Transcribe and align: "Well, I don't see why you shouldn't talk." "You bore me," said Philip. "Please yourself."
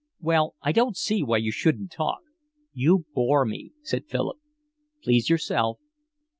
"Well, 0.19 0.55
I 0.63 0.71
don't 0.71 0.97
see 0.97 1.21
why 1.21 1.37
you 1.37 1.51
shouldn't 1.51 1.91
talk." 1.91 2.21
"You 2.73 3.05
bore 3.13 3.45
me," 3.45 3.73
said 3.83 4.07
Philip. 4.07 4.39
"Please 5.03 5.29
yourself." 5.29 5.77